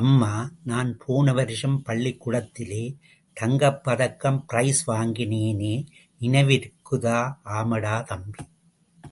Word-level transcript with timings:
அம்மா, 0.00 0.50
நான் 0.64 0.98
போனவருஷம் 1.08 1.80
பள்ளிக்கூடத்திலே 1.84 2.96
தங்கப் 3.34 3.84
பதக்கம் 3.84 4.44
ப்ரைஸ் 4.52 4.80
வாங்கினேனே, 4.86 5.86
நினைவிருக்குதா? 6.20 7.32
ஆமாடா, 7.44 8.04
தம்பி. 8.04 8.44